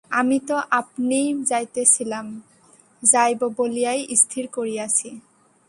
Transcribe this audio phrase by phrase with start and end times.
[0.11, 2.25] আমি তো আপনিই যাইতেছিলাম,
[3.03, 5.09] যাইব বলিয়াই স্থির করিয়াছি।